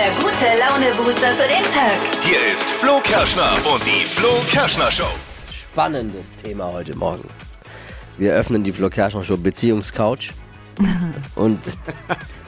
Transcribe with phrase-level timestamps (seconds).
[0.00, 2.00] der gute Laune-Booster für den Tag.
[2.22, 5.10] Hier ist Flo Kerschner und die Flo Kerschner Show.
[5.52, 7.28] Spannendes Thema heute Morgen.
[8.16, 10.30] Wir öffnen die Flo Kerschner Show Beziehungscouch
[11.34, 11.60] und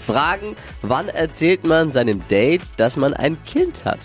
[0.06, 4.00] fragen, wann erzählt man seinem Date, dass man ein Kind hat?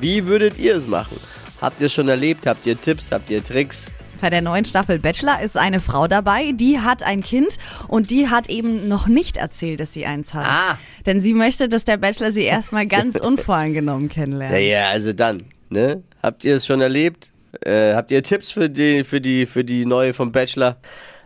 [0.00, 1.18] Wie würdet ihr es machen?
[1.60, 2.46] Habt ihr es schon erlebt?
[2.46, 3.10] Habt ihr Tipps?
[3.10, 3.88] Habt ihr Tricks?
[4.24, 8.30] Bei der neuen Staffel Bachelor ist eine Frau dabei, die hat ein Kind und die
[8.30, 10.46] hat eben noch nicht erzählt, dass sie eins hat.
[10.46, 10.78] Ah.
[11.04, 14.54] Denn sie möchte, dass der Bachelor sie erstmal ganz unvoreingenommen kennenlernt.
[14.54, 16.02] Naja, also dann, ne?
[16.22, 17.32] Habt ihr es schon erlebt?
[17.60, 20.78] Äh, habt ihr Tipps für die, für die, für die neue vom Bachelor?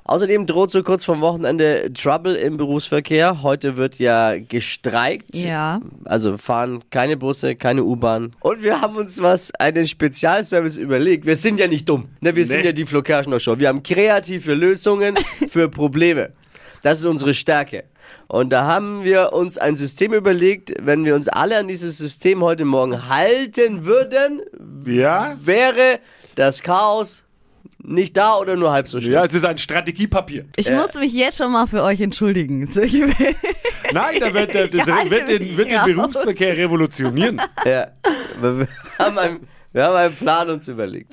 [0.09, 3.43] Außerdem droht so kurz vom Wochenende Trouble im Berufsverkehr.
[3.43, 5.37] Heute wird ja gestreikt.
[5.37, 5.81] Ja.
[6.07, 8.35] Also fahren keine Busse, keine U-Bahn.
[8.41, 11.27] Und wir haben uns was, einen Spezialservice überlegt.
[11.27, 12.09] Wir sind ja nicht dumm.
[12.23, 12.67] Ne, wir sind Nee.
[12.67, 13.59] ja die Flo Kerschner Show.
[13.59, 15.15] Wir haben kreative Lösungen
[15.51, 16.31] für Probleme.
[16.83, 17.85] Das ist unsere Stärke.
[18.29, 22.43] Und da haben wir uns ein System überlegt, wenn wir uns alle an dieses System
[22.43, 24.41] heute Morgen halten würden,
[24.87, 25.37] Ja?
[25.45, 25.99] wäre
[26.35, 27.25] das Chaos
[27.83, 29.13] nicht da oder nur halb so schlimm.
[29.13, 30.47] Ja, es ist ein Strategiepapier.
[30.57, 32.61] Ich muss mich jetzt schon mal für euch entschuldigen.
[33.93, 35.85] Nein, da wird, der- das wird, den, wird den.
[35.85, 37.41] Berufsverkehr revolutionieren.
[37.65, 37.89] Ja.
[38.41, 38.69] Wir
[38.99, 41.13] haben, einen, wir haben einen Plan uns überlegt.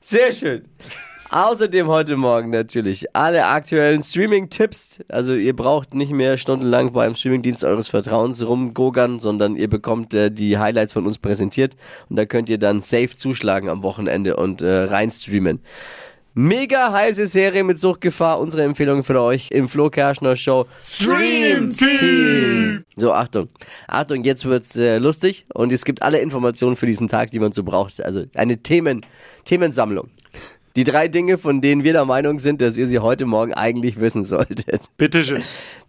[0.00, 0.62] Sehr schön.
[1.32, 4.98] Außerdem heute Morgen natürlich alle aktuellen Streaming-Tipps.
[5.06, 10.32] Also ihr braucht nicht mehr stundenlang beim Streamingdienst eures Vertrauens rumgogern, sondern ihr bekommt äh,
[10.32, 11.76] die Highlights von uns präsentiert
[12.08, 15.60] und da könnt ihr dann safe zuschlagen am Wochenende und äh, reinstreamen.
[16.34, 18.40] Mega heiße Serie mit Suchtgefahr.
[18.40, 22.84] Unsere Empfehlung für euch im Flo Kerschner Show Stream Team.
[22.96, 23.48] So, Achtung.
[23.86, 27.52] Achtung, jetzt wird's äh, lustig und es gibt alle Informationen für diesen Tag, die man
[27.52, 28.02] so braucht.
[28.02, 29.06] Also eine Themen,
[29.44, 30.08] Themensammlung.
[30.76, 33.98] Die drei Dinge, von denen wir der Meinung sind, dass ihr sie heute Morgen eigentlich
[34.00, 34.82] wissen solltet.
[34.96, 35.42] Bitteschön.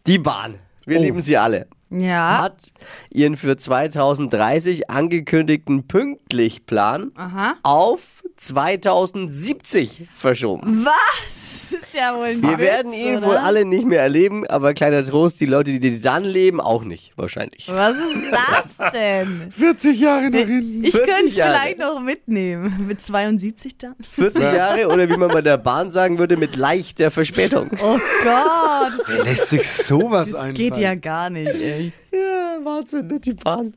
[0.08, 0.56] Die Bahn.
[0.86, 1.68] Wir lieben sie alle.
[1.92, 2.40] ja.
[2.42, 2.72] Hat
[3.12, 7.54] ihren für 2030 angekündigten Pünktlichplan Aha.
[7.62, 10.86] auf 2070 verschoben.
[10.86, 11.51] Was?
[11.72, 13.28] Das ist ja wohl ein Wir Witz, werden ihn oder?
[13.28, 17.14] wohl alle nicht mehr erleben, aber kleiner Trost, die Leute, die dann leben, auch nicht,
[17.16, 17.68] wahrscheinlich.
[17.72, 19.52] Was ist das denn?
[19.58, 20.84] 40 Jahre nach hinten.
[20.84, 22.86] Ich 40 könnte es vielleicht noch mitnehmen.
[22.88, 23.96] Mit 72 dann?
[24.12, 27.70] 40 Jahre oder wie man bei der Bahn sagen würde, mit leichter Verspätung.
[27.82, 31.92] Oh Gott, Lässt sich sowas das geht ja gar nicht, ey.
[32.12, 33.74] Ja, Wahnsinn, ne, die Bahn.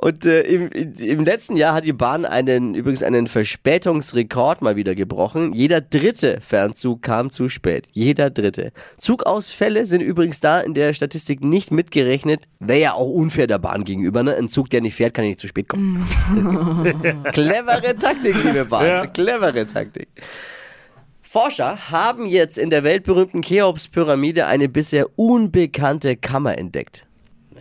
[0.00, 4.94] Und äh, im, im letzten Jahr hat die Bahn einen, übrigens einen Verspätungsrekord mal wieder
[4.94, 5.52] gebrochen.
[5.52, 7.88] Jeder dritte Fernzug kam zu spät.
[7.92, 8.72] Jeder dritte.
[8.96, 12.42] Zugausfälle sind übrigens da in der Statistik nicht mitgerechnet.
[12.60, 14.22] Wäre ja auch unfair der Bahn gegenüber.
[14.22, 14.34] Ne?
[14.34, 16.06] Ein Zug, der nicht fährt, kann nicht zu spät kommen.
[17.32, 18.86] Clevere Taktik, liebe Bahn.
[18.86, 19.06] Ja.
[19.06, 20.08] Clevere Taktik.
[21.22, 27.05] Forscher haben jetzt in der weltberühmten Cheops-Pyramide eine bisher unbekannte Kammer entdeckt.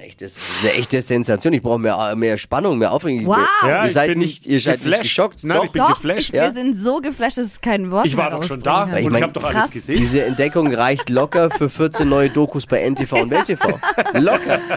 [0.05, 1.53] Echtes, eine echte Sensation.
[1.53, 3.25] Ich brauche mehr, mehr Spannung, mehr Aufregung.
[3.25, 3.37] Wow.
[3.63, 5.01] Ja, ihr ich seid bin nicht, ihr seid nicht geflasht.
[5.03, 5.43] geschockt.
[5.43, 6.19] Nein, Doch, ich bin Doch, geflasht.
[6.19, 6.43] ich, Ja.
[6.43, 8.99] wir sind so geflasht, dass es kein Wort Ich war mehr doch schon da rausbringen
[8.99, 9.95] Ich und mein, ich habe doch alles gesehen.
[9.97, 13.79] Diese Entdeckung reicht locker für 14 neue Dokus bei NTV und Welt TV.
[14.13, 14.59] Locker.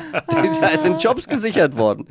[0.61, 2.07] Da sind Jobs gesichert worden.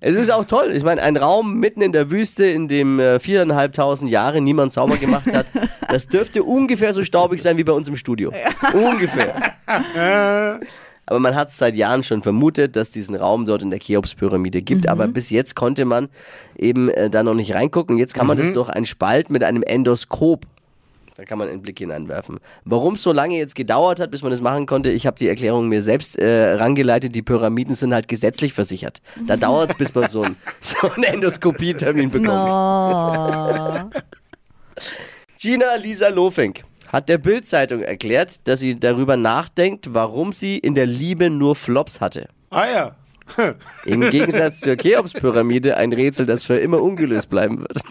[0.00, 0.72] Es ist auch toll.
[0.74, 4.96] Ich meine, ein Raum mitten in der Wüste, in dem äh, viereinhalbtausend Jahre niemand sauber
[4.98, 5.46] gemacht hat,
[5.88, 8.32] das dürfte ungefähr so staubig sein wie bei uns im Studio.
[8.72, 9.54] Ungefähr.
[11.06, 14.62] Aber man hat es seit Jahren schon vermutet, dass diesen Raum dort in der Cheops-Pyramide
[14.62, 14.88] gibt.
[14.88, 16.08] Aber bis jetzt konnte man
[16.58, 17.96] eben äh, da noch nicht reingucken.
[17.98, 20.46] Jetzt kann man das durch einen Spalt mit einem Endoskop
[21.16, 22.40] da kann man einen Blick hineinwerfen.
[22.66, 25.28] Warum es so lange jetzt gedauert hat, bis man das machen konnte, ich habe die
[25.28, 27.14] Erklärung mir selbst äh, rangeleitet.
[27.14, 29.00] Die Pyramiden sind halt gesetzlich versichert.
[29.26, 32.50] Da dauert es, bis man so, ein, so einen Endoskopie-Termin bekommt.
[32.52, 33.98] Oh.
[35.38, 36.62] Gina Lisa Lofink
[36.96, 42.00] hat der Bild-Zeitung erklärt, dass sie darüber nachdenkt, warum sie in der Liebe nur Flops
[42.00, 42.26] hatte.
[42.48, 42.96] Ah ja.
[43.84, 47.82] Im Gegensatz zur Cheops-Pyramide ein Rätsel, das für immer ungelöst bleiben wird.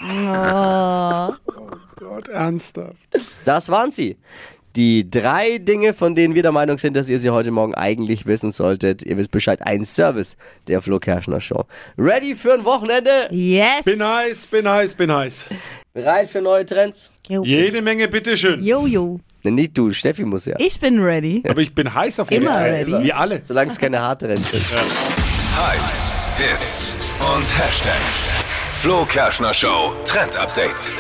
[1.97, 2.97] Gott, ernsthaft.
[3.43, 4.17] Das waren sie.
[4.75, 8.25] Die drei Dinge, von denen wir der Meinung sind, dass ihr sie heute Morgen eigentlich
[8.25, 9.03] wissen solltet.
[9.03, 10.35] Ihr wisst Bescheid, ein Service
[10.67, 11.65] der Flo Kerschner Show.
[11.95, 13.27] Ready für ein Wochenende?
[13.29, 13.83] Yes.
[13.85, 15.45] Bin heiß, bin heiß, bin heiß.
[15.93, 17.11] Bereit für neue Trends?
[17.27, 17.43] Jo.
[17.43, 18.63] Jede Menge, bitteschön.
[18.63, 19.19] Jojo.
[19.43, 20.55] Ne, nicht du, Steffi muss ja.
[20.59, 21.43] Ich bin ready.
[21.47, 22.89] Aber ich bin heiß auf Immer Trends.
[22.91, 23.03] ready.
[23.05, 23.41] Wir alle.
[23.43, 24.63] Solange es keine Hardtrends sind.
[24.63, 26.95] Hypes, Hits
[27.35, 28.29] und Hashtags.
[28.81, 30.93] Flo Kerschner Show Trend Update.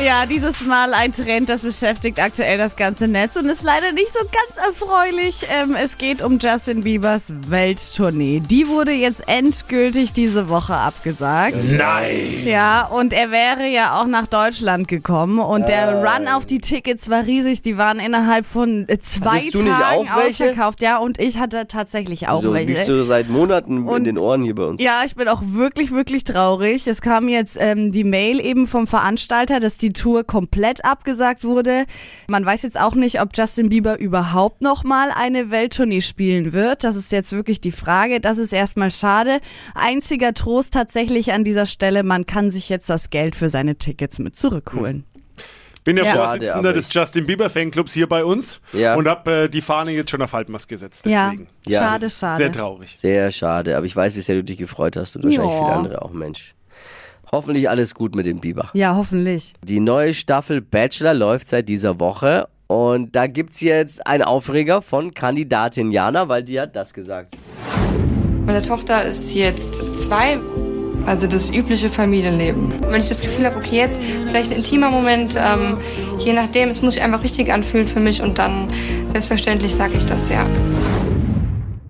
[0.00, 4.12] Ja, dieses Mal ein Trend, das beschäftigt aktuell das ganze Netz und ist leider nicht
[4.12, 5.46] so ganz erfreulich.
[5.48, 8.40] Ähm, es geht um Justin Biebers Welttournee.
[8.40, 11.56] Die wurde jetzt endgültig diese Woche abgesagt.
[11.70, 12.42] Nein!
[12.44, 17.08] Ja, und er wäre ja auch nach Deutschland gekommen und der Run auf die Tickets
[17.08, 17.62] war riesig.
[17.62, 20.44] Die waren innerhalb von äh, zwei Hattest du nicht Tagen auch welche?
[20.46, 20.82] ausverkauft.
[20.82, 22.72] Ja, und ich hatte tatsächlich auch so welche.
[22.72, 24.82] liegst du seit Monaten in Und- den Ohren hier bei uns.
[24.82, 26.88] Ja, ich bin auch wirklich, wirklich traurig.
[26.88, 31.84] Es kam jetzt ähm, die Mail eben vom Veranstalter, dass die Tour komplett abgesagt wurde.
[32.28, 36.84] Man weiß jetzt auch nicht, ob Justin Bieber überhaupt noch mal eine Welttournee spielen wird.
[36.84, 38.20] Das ist jetzt wirklich die Frage.
[38.20, 39.40] Das ist erstmal schade.
[39.74, 44.18] Einziger Trost tatsächlich an dieser Stelle, man kann sich jetzt das Geld für seine Tickets
[44.18, 45.04] mit zurückholen.
[45.84, 46.12] Bin ja, Ja.
[46.12, 48.94] Vorsitzender Schade, des Justin Bieber Fanclubs hier bei uns Ja.
[48.94, 51.04] und habe äh, die Fahne jetzt schon auf Halbmast gesetzt.
[51.04, 51.48] Deswegen.
[51.66, 51.78] Ja.
[51.80, 52.36] schade, schade.
[52.36, 52.96] Sehr traurig.
[52.96, 55.58] Sehr schade, aber ich weiß, wie sehr du dich gefreut hast und wahrscheinlich Ja.
[55.64, 56.54] viele andere auch, Mensch.
[57.34, 58.68] Hoffentlich alles gut mit dem Biber.
[58.74, 59.54] Ja, hoffentlich.
[59.64, 65.14] Die neue Staffel Bachelor läuft seit dieser Woche und da gibt's jetzt einen Aufreger von
[65.14, 67.38] Kandidatin Jana, weil die hat das gesagt.
[68.44, 70.38] Meine Tochter ist jetzt zwei,
[71.06, 72.70] also das übliche Familienleben.
[72.90, 75.78] Wenn ich das Gefühl habe, okay, jetzt vielleicht ein intimer Moment, ähm,
[76.18, 78.68] je nachdem, es muss sich einfach richtig anfühlen für mich und dann
[79.10, 80.46] selbstverständlich sage ich das ja.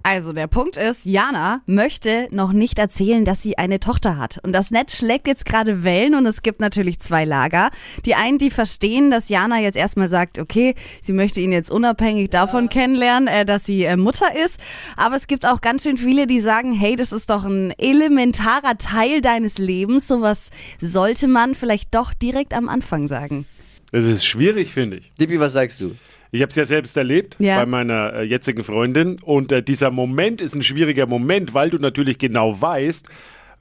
[0.04, 4.40] Also der Punkt ist, Jana möchte noch nicht erzählen, dass sie eine Tochter hat.
[4.42, 7.70] Und das Netz schlägt jetzt gerade Wellen und es gibt natürlich zwei Lager.
[8.04, 12.30] Die einen, die verstehen, dass Jana jetzt erstmal sagt, okay, sie möchte ihn jetzt unabhängig
[12.30, 14.60] davon kennenlernen, äh, dass sie äh, Mutter ist.
[14.96, 18.78] Aber es gibt auch ganz schön viele, die sagen, hey, das ist doch ein elementarer
[18.78, 20.08] Teil deines Lebens.
[20.08, 20.50] Sowas
[20.80, 23.46] sollte man vielleicht doch direkt am Anfang sagen.
[23.92, 25.12] Das ist schwierig, finde ich.
[25.20, 25.94] Dippi, was sagst du?
[26.34, 27.58] Ich habe es ja selbst erlebt Ja.
[27.58, 31.76] bei meiner äh, jetzigen Freundin und äh, dieser Moment ist ein schwieriger Moment, weil du
[31.78, 33.06] natürlich genau weißt,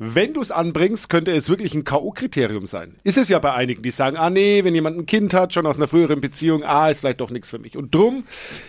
[0.03, 2.95] wenn du es anbringst, könnte es wirklich ein K.O.-Kriterium sein.
[3.03, 5.67] Ist es ja bei einigen, die sagen, ah nee, wenn jemand ein Kind hat, schon
[5.67, 7.77] aus einer früheren Beziehung, ah, ist vielleicht doch nichts für mich.
[7.77, 8.23] Und drum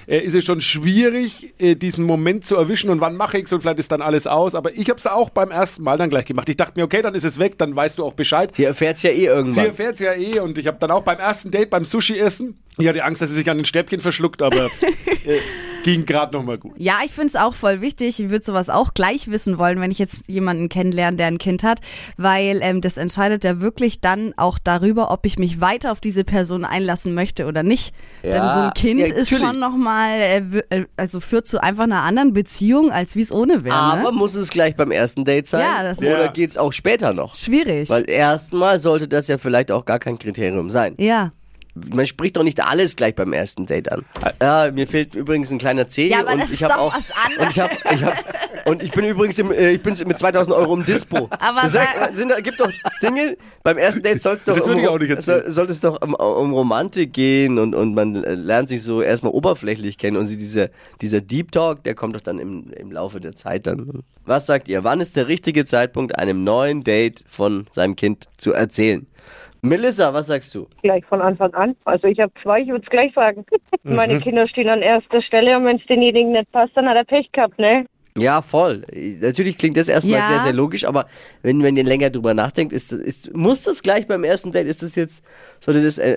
[0.07, 3.53] äh, ist es schon schwierig, äh, diesen Moment zu erwischen und wann mache ich es
[3.55, 4.55] und vielleicht ist dann alles aus.
[4.55, 6.51] Aber ich habe es auch beim ersten Mal dann gleich gemacht.
[6.51, 8.55] Ich dachte mir, okay, dann ist es weg, dann weißt du auch Bescheid.
[8.55, 9.67] Sie erfährt's ja eh Sie irgendwann.
[9.67, 12.89] erfährt ja eh und ich habe dann auch beim ersten Date beim Sushi essen, ich
[12.89, 14.67] hatte Angst, dass sie sich an den Stäbchen verschluckt, aber
[15.27, 15.39] äh,
[15.85, 16.73] ging gerade noch mal gut.
[16.79, 18.21] Ja, ich finde es auch voll wichtig.
[18.21, 21.65] Ich würde sowas auch gleich wissen wollen, wenn ich jetzt jemanden kennenlerne, der ein Kind
[21.65, 21.81] hat,
[22.17, 26.25] weil ähm, das entscheidet ja wirklich dann auch darüber, ob ich mich weiter auf diese
[26.25, 27.93] Person einlassen möchte oder nicht.
[28.23, 31.85] Ja, Denn so ein Kind ja, ist schon nochmal, äh, äh, also führt zu einfach
[31.85, 33.75] einer anderen Beziehung, als wie es ohne wäre.
[33.75, 34.17] Aber Ne?
[34.17, 35.61] muss es gleich beim ersten Date sein?
[35.63, 36.31] Ja, das ist- Oder Ja.
[36.31, 37.35] geht's auch später noch?
[37.35, 37.91] Schwierig.
[37.91, 40.95] Weil erstmal sollte das ja vielleicht auch gar kein Kriterium sein.
[40.99, 41.33] ja.
[41.75, 44.05] Man spricht doch nicht alles gleich beim ersten Date an.
[44.43, 47.11] Ja, mir fehlt übrigens ein kleiner Zeh Ja, aber und das ich doch auch was
[47.25, 47.47] anderes.
[47.47, 50.55] und ich habe ich hab, und ich bin übrigens im, äh, ich bin mit 2000
[50.55, 51.29] Euro im Dispo.
[51.31, 52.71] Aber sag, sind, gibt doch
[53.03, 56.53] Dinge beim ersten Date soll's doch Das um, auch nicht soll, es doch um, um
[56.53, 60.69] Romantik gehen und und man lernt sich so erstmal oberflächlich kennen und sie dieser
[61.01, 64.03] dieser Deep Talk, der kommt doch dann im im Laufe der Zeit dann.
[64.27, 64.85] Was sagt ihr?
[64.85, 69.07] Wann ist der richtige Zeitpunkt einem neuen Date von seinem Kind zu erzählen?
[69.65, 70.67] Melissa, was sagst du?
[70.83, 71.77] gleich von Anfang an.
[71.85, 73.47] Also ich habe zwei, ich würde es gleich sagen.
[73.85, 77.05] Meine Kinder stehen an erster Stelle und wenn es denjenigen nicht passt, dann hat er
[77.05, 77.87] Pech gehabt, ne?
[78.19, 78.83] Ja, voll.
[79.21, 80.27] Natürlich klingt das erstmal Ja.
[80.27, 81.07] sehr, sehr logisch, aber
[81.43, 84.83] wenn, wenn ihr länger drüber nachdenkt, ist, ist, muss das gleich beim ersten Date, ist
[84.83, 85.23] das jetzt,
[85.61, 86.17] sollte das ein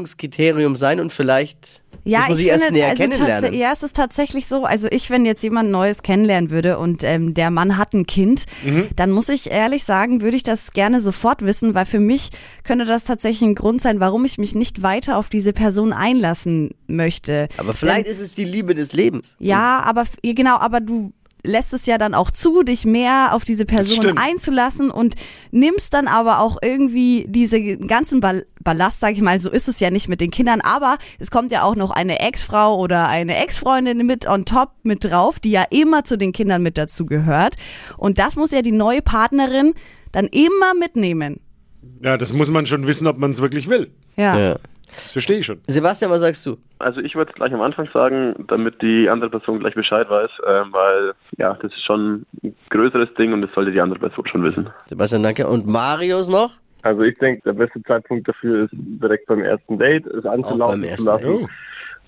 [0.00, 3.54] Entscheidungskriterium sein und vielleicht Ja, muss man ich sich erst finde, näher also kennenlernen.
[3.54, 4.64] ja, es ist tatsächlich so.
[4.64, 8.44] Also ich, wenn jetzt jemand Neues kennenlernen würde und ähm, der Mann hat ein Kind,
[8.64, 8.88] Mhm.
[8.96, 12.30] dann muss ich ehrlich sagen, würde ich das gerne sofort wissen, weil für mich
[12.64, 16.70] könnte das tatsächlich ein Grund sein, warum ich mich nicht weiter auf diese Person einlassen
[16.86, 17.48] möchte.
[17.56, 19.36] Aber vielleicht ist es die Liebe des Lebens.
[19.40, 21.12] Ja, aber genau, aber du
[21.46, 25.14] lässt es ja dann auch zu, dich mehr auf diese Person einzulassen und
[25.50, 29.78] nimmst dann aber auch irgendwie diese ganzen Ball Ballast, sag ich mal, so ist es
[29.78, 33.36] ja nicht mit den Kindern, aber es kommt ja auch noch eine Ex-Frau oder eine
[33.36, 37.54] Ex-Freundin mit on top mit drauf, die ja immer zu den Kindern mit dazu gehört
[37.96, 39.74] und das muss ja die neue Partnerin
[40.10, 41.38] dann immer mitnehmen.
[42.02, 43.92] Ja, das muss man schon wissen, ob man es wirklich will.
[44.16, 44.36] Ja.
[44.36, 44.58] Ja.
[44.88, 45.60] Das verstehe ich schon.
[45.66, 46.56] Sebastian, was sagst du?
[46.78, 50.30] Also ich würde es gleich am Anfang sagen, damit die andere Person gleich Bescheid weiß,
[50.46, 54.26] ähm, weil ja, das ist schon ein größeres Ding und das sollte die andere Person
[54.26, 54.68] schon wissen.
[54.84, 55.46] Sebastian, danke.
[55.46, 56.52] Und Marius noch?
[56.82, 60.84] Also ich denke, der beste Zeitpunkt dafür ist direkt beim ersten Date, es beim anzulaufen
[60.84, 61.26] ersten zu lassen.
[61.44, 61.48] Oh.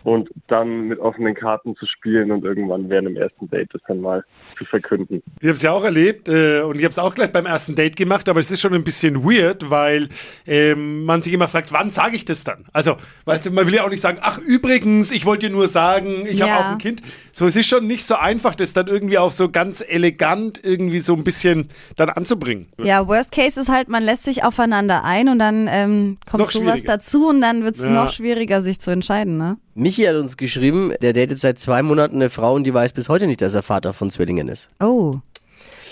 [0.05, 4.01] Und dann mit offenen Karten zu spielen und irgendwann während dem ersten Date das dann
[4.01, 4.25] mal
[4.57, 5.23] zu verkünden.
[5.41, 7.75] Ich habe es ja auch erlebt äh, und ich habe es auch gleich beim ersten
[7.75, 10.09] Date gemacht, aber es ist schon ein bisschen weird, weil
[10.47, 12.65] ähm, man sich immer fragt, wann sage ich das dann?
[12.73, 15.69] Also, weißt du, man will ja auch nicht sagen, ach übrigens, ich wollte dir nur
[15.69, 16.61] sagen, ich habe Ja.
[16.61, 17.03] auch ein Kind.
[17.33, 21.01] So, es ist schon nicht so einfach, das dann irgendwie auch so ganz elegant irgendwie
[21.01, 22.69] so ein bisschen dann anzubringen.
[22.83, 26.51] Ja, Worst Case ist halt, man lässt sich aufeinander ein und dann ähm, kommt Noch
[26.51, 27.91] sowas dazu und dann wird es Ja.
[27.91, 29.57] noch schwieriger, sich zu entscheiden, ne?
[29.79, 33.09] Michi hat uns geschrieben, der datet seit zwei Monaten eine Frau und die weiß bis
[33.09, 34.69] heute nicht, dass er Vater von Zwillingen ist.
[34.81, 35.17] Oh.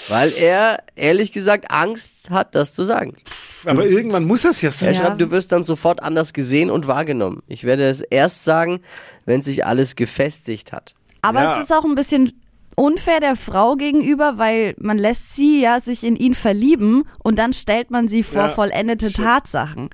[0.09, 3.17] Weil er, ehrlich gesagt, Angst hat, das zu sagen.
[3.65, 4.95] Aber irgendwann muss das ja Er sein.
[4.95, 5.01] Ja.
[5.01, 7.43] schreibt, du wirst dann sofort anders gesehen und wahrgenommen.
[7.49, 8.81] Ich werde es erst sagen,
[9.25, 10.95] wenn sich alles gefestigt hat.
[11.23, 11.57] Aber Ja.
[11.59, 12.33] es ist auch ein bisschen
[12.77, 17.53] unfair der Frau gegenüber, weil man lässt sie ja sich in ihn verlieben und dann
[17.53, 19.91] stellt man sie vor Ja, vollendete Tatsachen.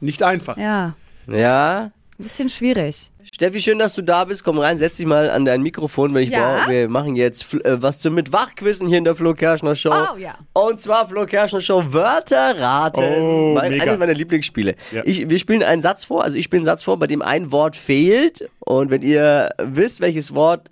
[0.00, 0.56] Nicht einfach.
[0.56, 0.94] Ja,
[1.26, 1.92] Ja.
[2.18, 3.09] ein bisschen schwierig.
[3.32, 4.44] Steffi, schön, dass du da bist.
[4.44, 6.56] Komm rein, setz dich mal an dein Mikrofon, weil ich Ja?
[6.56, 9.92] brauche, wir machen jetzt äh, was zum mit Wachquissen hier in der Flo Kerschner Show.
[9.92, 10.36] Oh, ja.
[10.52, 13.00] Und zwar Flo Kerschner Show Wörter raten.
[13.02, 13.84] Oh, mein, mega.
[13.84, 14.74] eines meiner Lieblingsspiele.
[14.92, 15.02] Ja.
[15.04, 17.52] Ich, wir spielen einen Satz vor, also ich spiele einen Satz vor, bei dem ein
[17.52, 18.48] Wort fehlt.
[18.60, 20.70] Und wenn ihr wisst, welches Wort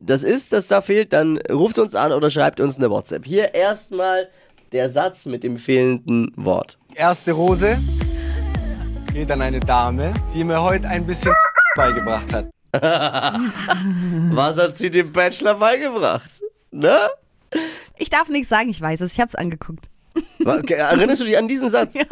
[0.00, 3.24] das ist, das da fehlt, dann ruft uns an oder schreibt uns eine WhatsApp.
[3.24, 4.28] Hier erstmal
[4.72, 6.78] der Satz mit dem fehlenden Wort.
[6.94, 7.78] Erste Rose
[9.14, 11.32] geht an eine Dame, die mir heute ein bisschen
[11.78, 12.46] beigebracht hat.
[14.32, 16.30] Was hat sie dem Bachelor beigebracht?
[16.70, 16.98] Ne?
[17.96, 19.88] Ich darf nichts sagen, ich weiß es, ich hab's angeguckt.
[20.40, 21.94] Wa- okay, Erinnerst du dich an diesen Satz?
[21.94, 22.04] Ja.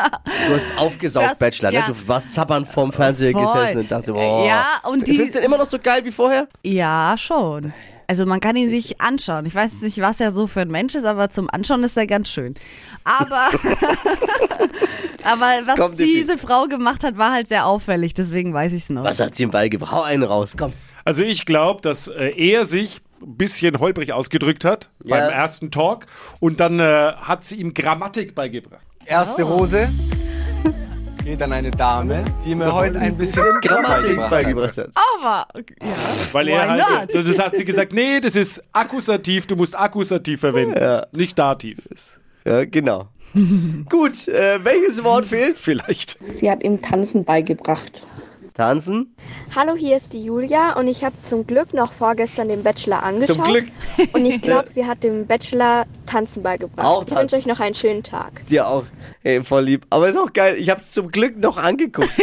[0.48, 1.76] Du hast aufgesaugt, Das- Bachelor, ne?
[1.78, 1.86] ja.
[1.88, 3.42] Du warst zappern vorm Fernseher Voll.
[3.44, 4.46] gesessen und dachte, boah.
[4.46, 6.46] Ja, und die- Findest du den immer noch so geil wie vorher?
[6.64, 7.72] Ja, schon.
[8.08, 9.46] Also man kann ihn sich anschauen.
[9.46, 12.06] Ich weiß nicht, was er so für ein Mensch ist, aber zum Anschauen ist er
[12.06, 12.54] ganz schön.
[13.02, 13.48] Aber,
[15.26, 18.14] aber was Komm, diese Frau gemacht hat, war halt sehr auffällig.
[18.14, 19.04] Deswegen weiß ich es noch.
[19.04, 19.92] Was hat sie ihm beigebracht?
[19.92, 20.72] Hau einen raus, komm.
[21.04, 25.16] Also ich glaube, dass äh, er sich ein bisschen holprig ausgedrückt hat Ja.
[25.16, 26.06] beim ersten Talk
[26.40, 28.82] und dann äh, hat sie ihm Grammatik beigebracht.
[29.04, 29.88] Erste Rose
[31.24, 34.90] geht an eine Dame, die mir heute ein bisschen Grammatik beigebracht hat.
[35.18, 35.46] Aber,
[35.82, 35.88] ja.
[36.32, 37.26] Weil Why er halt, not?
[37.26, 41.78] das hat sie gesagt, nee, das ist Akkusativ, du musst Akkusativ verwenden, nicht Dativ.
[42.46, 43.08] Ja, genau.
[43.90, 45.58] Gut, äh, welches Wort fehlt?
[45.58, 46.16] Vielleicht.
[46.28, 48.06] Sie hat ihm Tanzen beigebracht.
[48.54, 49.14] Tanzen?
[49.54, 53.36] Hallo, hier ist die Julia und ich habe zum Glück noch vorgestern den Bachelor angeschaut.
[53.36, 53.66] Zum Glück.
[54.12, 56.86] Und ich glaube, sie hat dem Bachelor Tanzen beigebracht.
[56.86, 57.22] Auch ich tanzen.
[57.22, 58.46] wünsche euch noch einen schönen Tag.
[58.46, 58.84] Dir auch.
[59.22, 59.84] Hey, voll lieb.
[59.90, 60.56] Aber ist auch geil.
[60.56, 62.08] Ich hab's zum Glück noch angeguckt.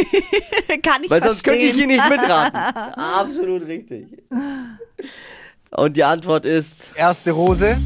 [0.83, 2.55] kann ich Weil sonst könnte ich hier nicht mitraten.
[2.55, 4.07] Absolut richtig.
[5.69, 6.91] Und die Antwort ist.
[6.95, 7.77] Erste Rose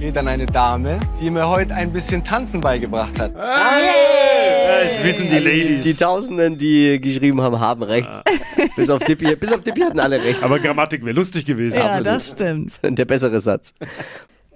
[0.00, 3.34] geht an eine Dame, die mir heute ein bisschen Tanzen beigebracht hat.
[3.36, 5.84] Das wissen die Also die, Ladies.
[5.84, 8.08] die Tausenden, die geschrieben haben, haben recht.
[8.76, 9.36] Bis auf Dippi.
[9.36, 10.42] Bis auf Dippi hatten alle recht.
[10.42, 11.76] Aber Grammatik wäre lustig gewesen.
[11.78, 12.06] Ja, Absolut.
[12.06, 12.72] das stimmt.
[12.82, 13.74] Der bessere Satz.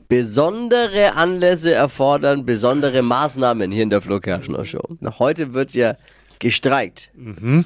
[0.09, 4.83] Besondere Anlässe erfordern besondere Maßnahmen hier in der Flo Kerschner Show.
[5.19, 5.97] Heute wird ja
[6.39, 7.11] gestreikt.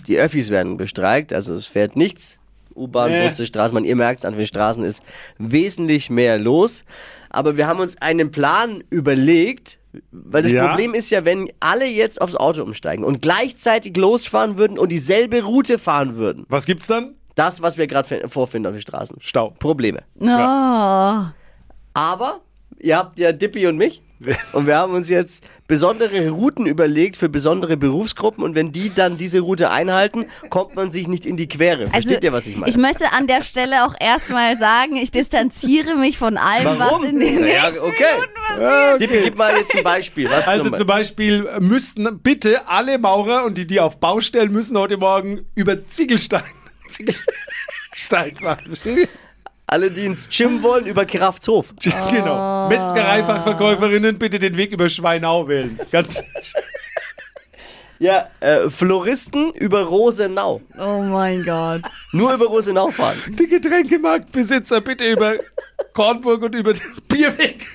[0.09, 2.39] Die Öffis werden bestreikt, also es fährt nichts.
[2.75, 3.25] U-Bahn, Nee.
[3.25, 3.85] Busse, Straßenbahn.
[3.85, 5.03] Ihr merkt, an den Straßen ist
[5.39, 6.85] wesentlich mehr los.
[7.31, 9.79] Aber wir haben uns einen Plan überlegt,
[10.13, 10.67] weil das Ja.
[10.69, 15.43] Problem ist ja, wenn alle jetzt aufs Auto umsteigen und gleichzeitig losfahren würden und dieselbe
[15.43, 16.45] Route fahren würden.
[16.49, 17.15] Was gibt's dann?
[17.35, 19.19] Das, was wir gerade vorfinden auf den Straßen.
[19.21, 19.51] Stau.
[19.59, 20.03] Probleme.
[20.21, 20.27] Oh.
[21.95, 22.41] Aber
[22.81, 24.03] ihr habt ja Dippy und mich.
[24.53, 28.43] Und wir haben uns jetzt besondere Routen überlegt für besondere Berufsgruppen.
[28.43, 31.91] Und wenn die dann diese Route einhalten, kommt man sich nicht in die Quere.
[31.91, 32.67] Versteht ihr, was ich meine?
[32.67, 37.03] Also, Ich möchte an der Stelle auch erstmal sagen, ich distanziere mich von allem, Warum?
[37.03, 38.05] was in den ja, nächsten okay.
[38.57, 40.29] Minuten Dippy, gib mal jetzt ein Beispiel.
[40.31, 44.97] Was Also zum Beispiel müssten bitte alle Maurer und die, die auf Baustellen müssen heute
[44.97, 46.43] Morgen über Ziegelstein,
[46.89, 48.77] Ziegelstein fahren.
[49.71, 51.75] Alle, die ins Gym wollen, über Kraftshof.
[52.11, 52.69] Genau.
[52.69, 55.79] Metzgereifachverkäuferinnen bitte den Weg über Schweinau wählen.
[55.93, 56.23] Ganz
[58.01, 60.61] Ja, äh, Floristen über Rosenau.
[60.79, 61.83] Oh mein Gott.
[62.13, 63.17] Nur über Rosenau fahren.
[63.29, 65.35] die Getränkemarktbesitzer bitte über
[65.95, 67.67] Kornburg und über den Bierweg.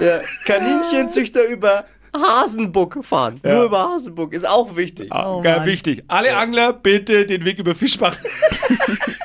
[0.00, 1.84] Ja, Kaninchenzüchter über
[2.16, 3.40] Hasenbuck fahren.
[3.44, 3.54] Ja.
[3.54, 4.32] Nur über Hasenbuck.
[4.32, 5.12] Ist auch wichtig.
[5.12, 6.04] Ah, Oh wichtig.
[6.08, 8.16] Alle Angler bitte den Weg über Fischbach.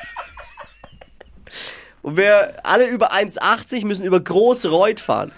[2.02, 5.30] Und wir alle über 1,80 müssen über Großreuth fahren.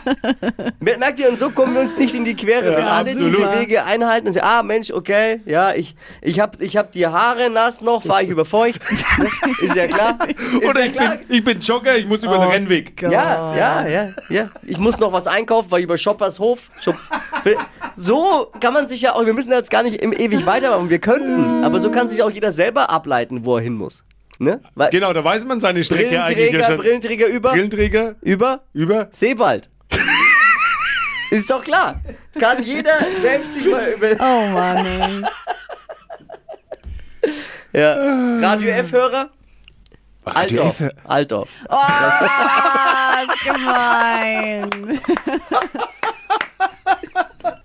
[0.80, 2.72] Merkt ihr, und so kommen wir uns nicht in die Quere.
[2.72, 3.36] Ja, Wenn alle absolut.
[3.36, 7.06] diese Wege einhalten und sagen, ah Mensch, okay, ja, ich, ich hab, ich hab die
[7.06, 8.80] Haare nass noch, fahre ich über feucht.
[9.60, 10.18] ist ja klar.
[10.28, 11.16] Ist Oder ja ich klar.
[11.16, 13.02] bin, ich bin Jogger, ich muss über den Rennweg.
[13.02, 14.48] Ja, ja, ja, ja.
[14.66, 16.96] Ich muss noch was einkaufen, weil ich über Shoppers Hof, Shop,
[17.96, 21.00] So kann man sich ja auch, wir müssen jetzt gar nicht im ewig weitermachen, wir
[21.00, 24.04] könnten, aber so kann sich auch jeder selber ableiten, wo er hin muss.
[24.38, 24.60] Ne?
[24.74, 26.76] Weil Genau, da weiß man seine Strecke eigentlich ja Brillenträger, schon.
[26.76, 29.08] Brillenträger über, Brillenträger über, über.
[29.10, 29.70] Sebald.
[31.30, 32.00] Ist doch klar.
[32.32, 34.10] Das kann jeder selbst sich mal über.
[34.20, 35.22] Oh Mann, ey.
[37.72, 37.94] Ja.
[38.40, 39.30] Radio F-Hörer?
[40.24, 40.80] Radio Altdorf.
[40.80, 41.48] F- Altdorf.
[41.68, 41.76] Oh,
[43.22, 45.00] ist gemein.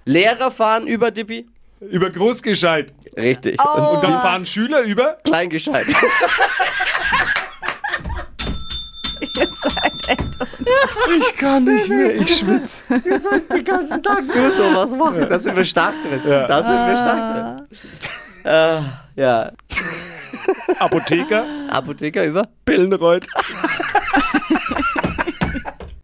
[0.06, 1.48] Lehrer fahren über Dippi?
[1.80, 2.94] Über Großgescheit.
[3.18, 3.60] Richtig.
[3.64, 3.96] Oh.
[3.96, 5.18] Und dann fahren Schüler über.
[5.24, 5.88] Kleingescheit.
[11.20, 12.84] Ich kann nicht mehr, ich schwitze.
[13.04, 15.28] Wir sollten den ganzen Tag nur sowas machen.
[15.30, 16.22] Da sind wir stark drin.
[16.24, 17.68] Da sind wir stark drin.
[18.44, 19.52] Äh, ja.
[20.80, 22.48] Apotheker, Apotheker über?
[22.66, 23.28] Pillenreuth.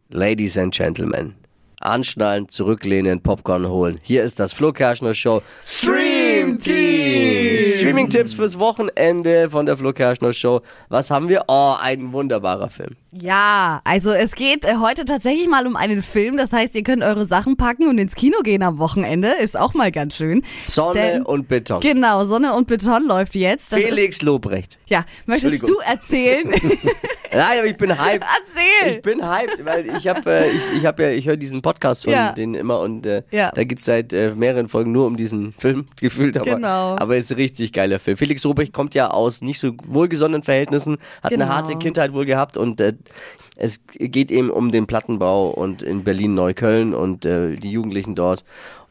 [0.10, 1.36] Ladies and Gentlemen,
[1.80, 4.00] anschnallen, zurücklehnen, Popcorn holen.
[4.04, 6.17] Hier ist das Flo Kerschner Show Stream
[6.56, 7.74] Team.
[7.78, 10.62] Streaming-Tipps fürs Wochenende von der Flo Kerschner Show.
[10.90, 11.44] Was haben wir?
[11.48, 12.96] Oh, ein wunderbarer Film.
[13.12, 16.38] Ja, also es geht äh, heute tatsächlich mal um einen Film.
[16.38, 19.30] Das heißt, ihr könnt eure Sachen packen und ins Kino gehen am Wochenende.
[19.42, 20.44] Ist auch mal ganz schön.
[20.58, 21.82] Sonne Denn- und Beton.
[21.82, 23.74] Genau, Sonne und Beton läuft jetzt.
[23.74, 24.76] Das Felix Lobrecht.
[24.76, 26.50] Ist, ja, möchtest du erzählen?
[27.32, 28.24] Nein, aber ich bin hyped.
[28.26, 28.96] Erzähl!
[28.98, 32.04] Ich bin hyped, weil ich habe äh, ich, ich hab ja, ich höre diesen Podcast
[32.06, 32.32] von Ja.
[32.32, 33.52] denen immer und äh, Ja.
[33.54, 36.96] da geht's seit äh, mehreren Folgen nur um diesen Film gefühlt, aber, Genau.
[36.98, 38.18] aber ist ein richtig geiler Film.
[38.18, 41.46] Felix Lobrecht kommt ja aus nicht so wohlgesonnenen Verhältnissen, hat Genau.
[41.46, 42.94] eine harte Kindheit wohl gehabt und äh,
[43.60, 48.44] es geht eben um den Plattenbau und in Berlin-Neukölln und äh, die Jugendlichen dort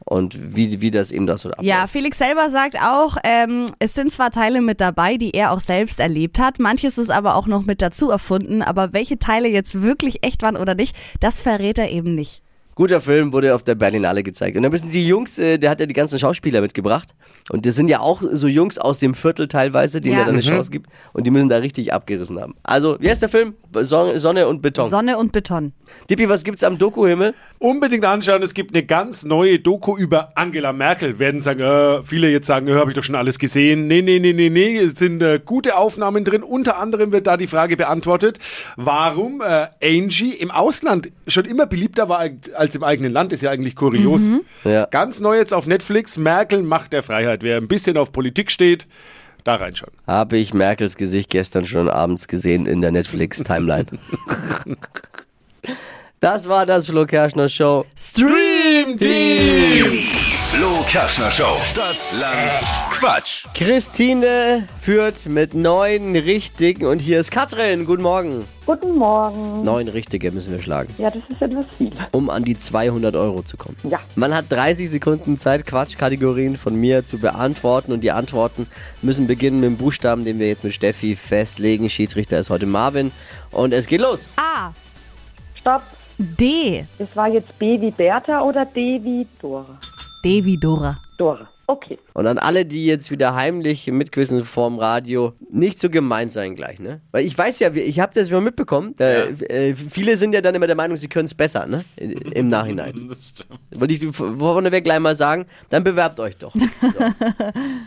[0.09, 1.67] und wie, wie das eben das so abläuft.
[1.69, 5.61] Ja, Felix selber sagt auch, ähm, es sind zwar Teile mit dabei, die er auch
[5.61, 9.83] selbst erlebt hat, manches ist aber auch noch mit dazu erfunden, aber welche Teile jetzt
[9.83, 12.43] wirklich echt waren oder nicht, das verrät er eben nicht.
[12.77, 14.55] Guter Film, wurde auf der Berlinale gezeigt.
[14.55, 17.15] Und da müssen die Jungs, äh, der hat ja die ganzen Schauspieler mitgebracht.
[17.49, 20.19] Und das sind ja auch so Jungs aus dem Viertel teilweise, denen Ja.
[20.21, 20.91] er dann eine Chance gibt.
[21.15, 22.55] Und die müssen da richtig abgerissen haben.
[22.65, 23.55] Also, wie heißt der Film?
[23.81, 24.91] Son Sonne und Beton.
[24.91, 25.73] Sonne und Beton.
[26.11, 27.33] Dippi, was gibt's am Doku-Himmel?
[27.59, 31.19] Unbedingt anschauen, es gibt eine ganz neue Doku über Angela Merkel.
[31.19, 33.87] Werden sagen, äh, viele jetzt sagen, äh, habe ich doch schon alles gesehen.
[33.87, 36.43] Nee, nee, nee, nee, nee, es sind äh, gute Aufnahmen drin.
[36.43, 38.39] Unter anderem wird da die Frage beantwortet,
[38.77, 43.33] warum äh, Angie im Ausland schon immer beliebter war als im eigenen Land.
[43.33, 44.29] Ist ja eigentlich kurios.
[44.65, 44.87] Ja.
[44.87, 47.43] Ganz neu jetzt auf Netflix, Merkel Macht der Freiheit.
[47.43, 48.87] Wer ein bisschen auf Politik steht,
[49.45, 49.93] da reinschauen.
[50.07, 53.87] Habe ich Merkels Gesicht gestern schon abends gesehen in der Netflix-Timeline.
[56.21, 57.85] das war das Flo Kerschner Show.
[57.97, 59.87] Stream Team!
[60.51, 61.57] Flo Kerschner Show.
[61.71, 62.35] Stadt, Land,
[62.91, 63.45] Quatsch.
[63.53, 67.85] Christine führt mit neun Richtigen und hier ist Katrin.
[67.85, 68.45] Guten Morgen.
[68.65, 69.63] Guten Morgen.
[69.65, 70.93] Neun Richtige müssen wir schlagen.
[70.99, 71.93] Ja, das ist etwas viel.
[72.13, 73.77] um an die 200 Euro zu kommen.
[73.85, 74.01] Ja.
[74.15, 78.67] Man hat 30 Sekunden Zeit, Quatschkategorien von mir zu beantworten und die Antworten
[79.03, 81.91] müssen beginnen mit dem Buchstaben, den wir jetzt mit Steffi festlegen.
[81.91, 83.13] Schiedsrichter ist heute Marvin
[83.51, 84.21] und es geht los.
[84.37, 84.73] A.
[85.61, 85.83] Stopp.
[86.19, 86.87] D.
[86.99, 89.79] Das war jetzt B wie Bertha oder D wie Dora?
[90.25, 90.99] D wie Dora.
[91.19, 91.47] Dora.
[91.69, 91.99] Okay.
[92.15, 96.79] Und an alle, die jetzt wieder heimlich mitquissen vorm Radio, nicht so gemein sein gleich,
[96.79, 97.01] ne?
[97.11, 100.55] Weil ich weiß ja, ich habe das immer mitbekommen, äh, äh, viele sind ja dann
[100.55, 101.85] immer der Meinung, sie können es besser, ne?
[101.97, 102.95] Im Nachhinein.
[103.17, 103.61] Das stimmt.
[103.71, 106.55] Wollte ich vorneweg gleich mal sagen, dann bewerbt euch doch.
[106.55, 106.67] So.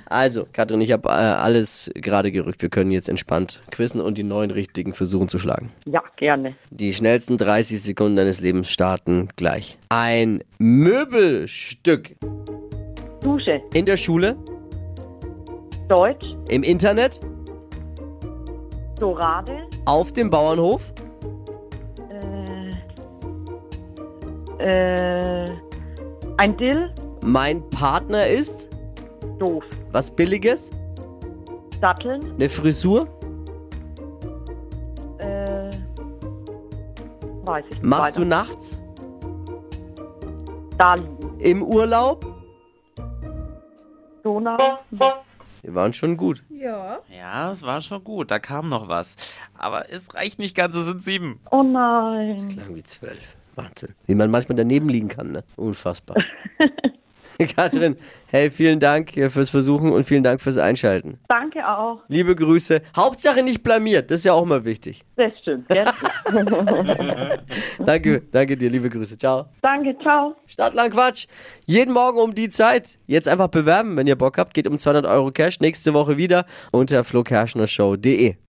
[0.05, 2.61] Also, Katrin, ich habe äh, alles gerade gerückt.
[2.61, 5.71] Wir können jetzt entspannt quizzen und die neuen richtigen versuchen zu schlagen.
[5.85, 6.55] Ja, gerne.
[6.69, 9.77] Die schnellsten 30 Sekunden deines Lebens starten gleich.
[9.89, 12.15] Ein Möbelstück
[13.21, 13.62] Dusche.
[13.73, 14.36] in der Schule,
[15.88, 16.25] Deutsch.
[16.49, 17.19] im Internet,
[18.99, 19.58] Dorade.
[19.86, 20.91] auf dem Bauernhof,
[24.60, 25.49] Äh, äh,
[26.38, 26.91] ein Dill.
[27.23, 28.69] mein Partner ist
[29.39, 29.63] Doof.
[29.91, 30.69] was Billiges,
[31.82, 32.34] Datteln.
[32.36, 33.08] eine Frisur,
[35.19, 35.69] Äh,
[37.45, 37.84] weiß ich nicht.
[37.84, 38.19] machst weiter.
[38.21, 38.82] du nachts,
[40.77, 41.39] Da liegen.
[41.39, 42.25] im Urlaub.
[44.39, 44.80] Donau.
[45.62, 46.43] Wir waren schon gut.
[46.49, 48.32] Ja, es war schon gut.
[48.32, 49.17] Da kam noch was.
[49.58, 51.41] Aber es reicht nicht ganz, es sind sieben.
[51.52, 52.47] Oh nein.
[52.47, 53.36] Klang wie zwölf.
[53.56, 53.93] Wahnsinn.
[54.06, 55.43] Wie man manchmal daneben liegen kann, ne?
[55.58, 56.15] Unfassbar.
[57.56, 57.95] Katrin,
[58.28, 61.19] hey, vielen Dank fürs Versuchen und vielen Dank fürs Einschalten.
[61.30, 62.02] Danke auch.
[62.10, 62.82] Liebe Grüße.
[62.95, 65.04] Hauptsache nicht blamiert, das ist ja auch mal wichtig.
[65.15, 65.67] Das stimmt.
[65.69, 65.86] gell?
[67.86, 69.17] Danke, danke dir, liebe Grüße.
[69.17, 69.45] Ciao.
[69.62, 70.36] Danke, ciao.
[70.45, 71.28] Stadtland Quatsch.
[71.65, 72.97] Jeden Morgen um die Zeit.
[73.08, 74.54] Jetzt einfach bewerben, wenn ihr Bock habt.
[74.54, 75.60] Geht um 200 Euro Cash.
[75.60, 78.36] Nächste Woche wieder unter flokerschnershow.de.